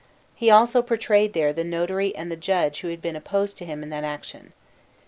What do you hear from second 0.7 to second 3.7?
portrayed there the notary and the judge who had been opposed to